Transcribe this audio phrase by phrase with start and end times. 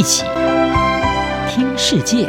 [0.00, 0.24] 一起
[1.46, 2.24] 听世界，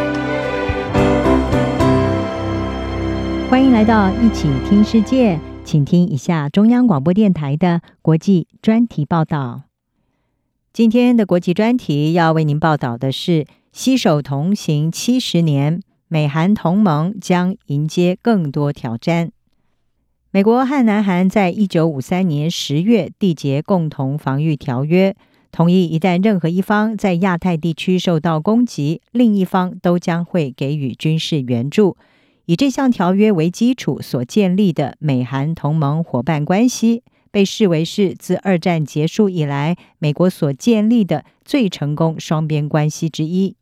[3.49, 9.61] 欢迎来到一起听世界，请听一下中央广播电台的国际专题报道。
[10.73, 19.31] 今天的国际专题要为您报道的是：携手同行七十年，美韩同盟将迎接更多挑战。
[20.31, 25.15] 美国和南韩在一九五三年十月缔结共同防御条约。
[25.51, 31.97] 同意，一旦任何一方在亚太地区受到攻击，另一方都将会给予军事援助。
[32.45, 43.55] 以这项条约为基础所建立的美韩同盟伙伴关系，被视为是自二战结束以来美国所建立的最成功双边关系之一。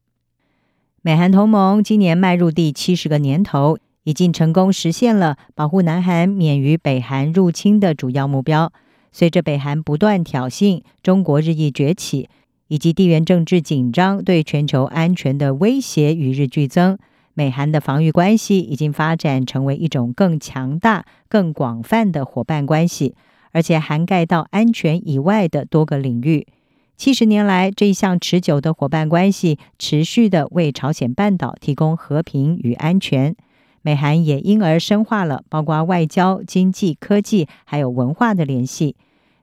[1.01, 8.71] 美韩同盟今年迈入第七十个年头，已经成功实现了保护南韩免于北韩入侵的主要目标。
[9.11, 12.29] 随着北韩不断挑衅，中国日益崛起，
[12.67, 16.97] 以及地缘政治紧张对全球安全的威胁与日俱增，
[17.33, 23.15] 美韩的防御关系已经发展成为一种更强大、更广泛的伙伴关系，
[23.51, 26.47] 而且涵盖到安全以外的多个领域。
[26.95, 33.35] 七十年来，这一项持久的伙伴关系持续地为朝鲜半岛提供和平与安全。
[33.89, 38.95] 美韩也因而深化了包括外交、经济、科技还有文化的联系。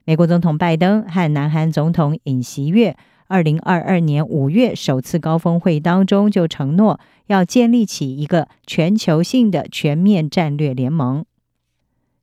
[0.05, 2.95] 美国总统拜登和南韩总统尹锡悦，
[3.27, 11.25] 二零二二年五月首次高峰会当中就承诺要建立起一个全球性的全面战略联盟。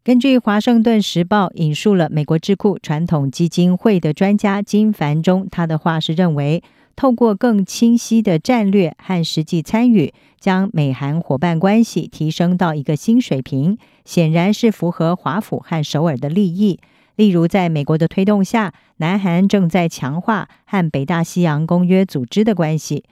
[0.04, 6.62] 根据《华盛顿时报》引述了美国智库传统基金会的专家金凡中，他的话是认为。
[6.94, 16.78] 透过更清晰的战略和实际参与，将美韩伙伴关系提升到一个新水平，显然是符合华府和首尔的利益。
[17.16, 23.02] 例如，在美国的推动下，南韩正在强化和北大西洋公约组织的关系。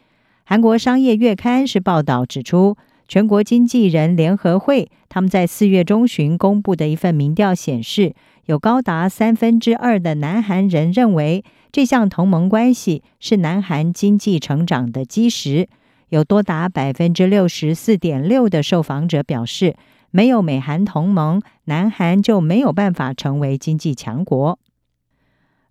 [0.45, 2.77] 韩国商业月刊是报道指出，
[3.13, 8.15] 全国经纪人联合会他们在四月中旬公布的一份民调显示，
[8.47, 11.45] 有高达三分之二的南韩人认为。
[11.71, 15.69] 这项同盟关系是南韩经济成长的基石，
[16.09, 19.77] 有多达百分之六十四点六的受访者表示，
[20.11, 24.59] 没有美韩同盟，南韩就没有办法成为经济强国。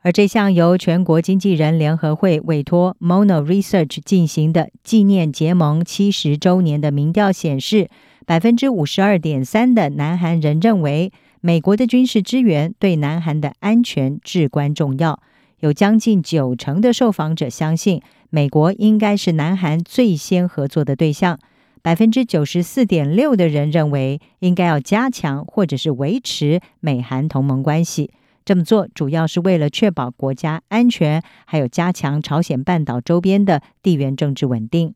[0.03, 7.87] 而这项由全国经纪人联合会委托 Mono Research 进行的纪念结盟七十周年的民调显示，
[8.25, 15.21] 百分之五十二点三的南韩人认为，美国的军事支援对南韩的安全至关重要。
[15.59, 18.01] 有将近九成的受访者相信，
[18.31, 21.37] 美国应该是南韩最先合作的对象。
[21.83, 28.09] 百分之九十四点六的人认为，应该要加强或者是维持美韩同盟关系。
[28.43, 34.95] 这么做主要是为了确保国家安全，还有加强朝鲜半岛周边的地缘政治稳定。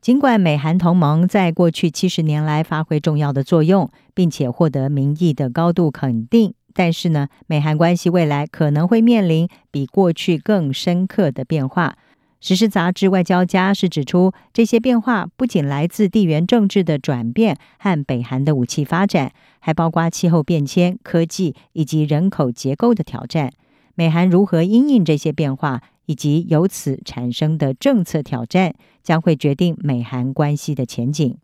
[0.00, 6.54] 尽管美韩同盟在过去七十年来发挥重要的作用，并且获得民意的高度肯定。
[6.72, 11.98] 但是呢，美韩关系未来可能会面临比过去更深刻的变化。
[12.40, 23.52] 时事杂志《外交家》是指出，这些变化不仅来自地缘政治的转变和北韩的武器发展，还包括气候变迁、科技以及人口结构的挑战。
[23.94, 31.36] 美韩如何因应这些变化，以及由此产生的政策挑战，将会决定美韩关系的前景。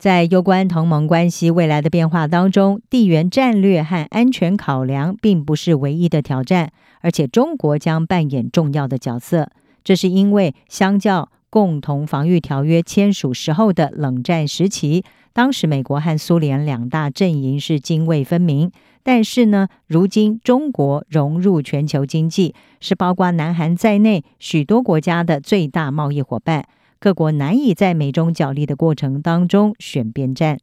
[0.00, 9.52] 在攸关同盟关系未来的变化当中，地缘战略和安全考量并不是唯一的挑战，而且中国将扮演重要的角色。
[9.84, 18.70] 这是因为，相较共同防御条约签署时候的冷战时期，当时美国和苏联两大阵营是泾渭分明。
[19.04, 26.66] 但是呢，如今中国融入全球经济，是包括南韩在内许多国家的最大贸易伙伴。
[27.00, 30.60] 各国难以在美中角力的过程当中选边站，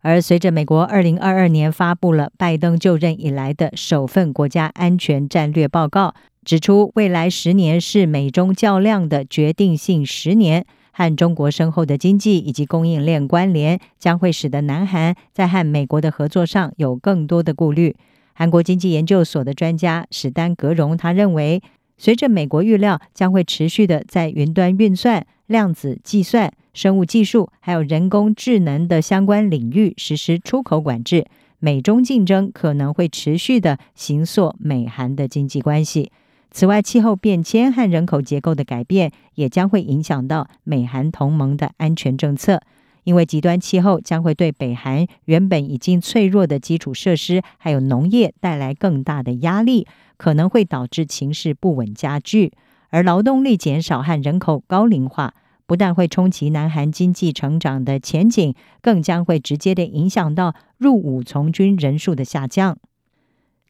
[0.00, 6.14] 而随着美国二零二二年发布了拜登就任以来的首份国家安全战略报告，
[6.44, 17.96] 指出未来十年是美中较量的决定性十年，和中国深厚的经济以及供应链关联，将会使得南韩在和美国的合作上有更多的顾虑。
[18.34, 21.62] 韩国经济研究所的专家史丹格荣他认为。
[21.96, 31.24] 随着美国预料将会持续的在云端运算、量子计算、生物技术还有人工智能的相关领域实施出口管制，
[31.60, 36.10] 美中竞争可能会持续的形塑美韩的经济关系。
[36.56, 42.60] 此外，气候变迁和人口结构的改变也将会影响到美韩同盟的安全政策，
[43.02, 49.88] 因为极端气候将会对北韩原本已经脆弱的基础设施还有农业带来更大的压力。
[50.16, 52.52] 可能会导致情势不稳加剧，
[52.90, 55.34] 而劳动力减少和人口高龄化，
[55.66, 62.78] 不但会冲击南韩经济成长的前景，更将会直接的影响到入伍从军人数的下降。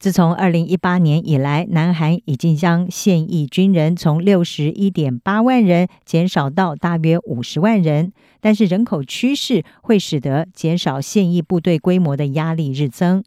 [0.04, 13.24] 自从二零一八年以来，南韩已经将现役军人从六十一点八万人减少到大约五十万人，但是人口趋势会使得减少现役部队规模的压力日增。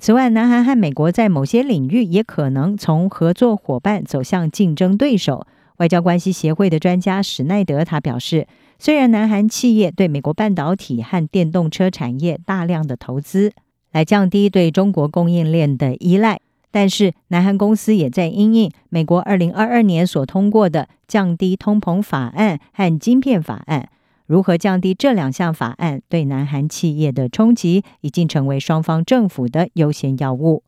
[0.00, 5.46] 此外，南韩和美国在某些领域也可能从合作伙伴走向竞争对手。
[5.76, 13.52] 外交关系协会的专家史奈德他表示，虽然南韩企业对美国半导体和电动车产业大量的投资，
[13.92, 16.40] 来降低对中国供应链的依赖，
[16.70, 23.88] 但是南韩公司也在因应美国二零二二年所通过的降低通膨法案和晶片法案。
[24.26, 30.62] 如何降低这两项法案对南韩企业的冲击，已经成为双方政府的优先要务。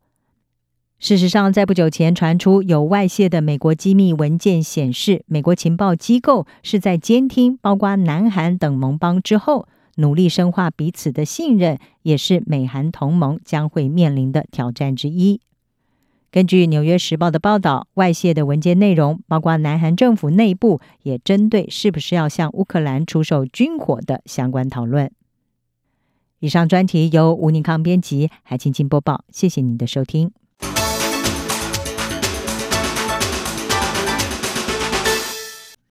[0.98, 9.66] 事实上，在不久前传出有外泄的美国机密文件显示，美国情报机构是在监听包括南韩等盟邦之后。
[9.96, 15.40] 努力深化彼此的信任，也是美韩同盟将会面临的挑战之一。
[16.30, 25.12] 根据《纽约时报》的报道，外泄的文件内容包括南韩政府内部也针对是不是要向乌克兰出售军火的相关讨论。
[26.40, 29.24] 以上专题由吴宁康编辑，海清清播报。
[29.30, 30.43] 谢谢您的收听。